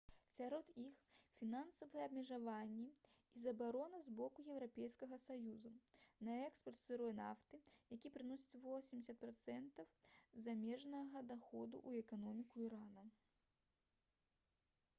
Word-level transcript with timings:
сярод 0.35 0.69
іх 0.83 0.93
фінансавыя 1.39 2.05
абмежаванні 2.09 2.85
і 3.39 3.41
забарона 3.41 3.99
з 4.05 4.13
боку 4.21 4.45
еўрапейскага 4.53 5.19
саюза 5.25 5.73
на 6.29 6.37
экспарт 6.47 6.79
сырой 6.79 7.13
нафты 7.19 7.59
які 7.95 8.13
прыносіць 8.15 8.63
80% 8.71 9.83
замежнага 10.47 11.23
даходу 11.33 11.83
ў 11.87 11.91
эканоміку 12.05 12.65
ірана 12.69 13.05